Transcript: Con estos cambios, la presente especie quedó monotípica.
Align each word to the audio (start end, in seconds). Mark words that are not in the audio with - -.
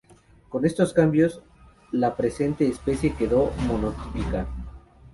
Con 0.49 0.65
estos 0.65 0.93
cambios, 0.93 1.43
la 1.91 2.15
presente 2.17 2.67
especie 2.67 3.13
quedó 3.15 3.51
monotípica. 3.67 4.47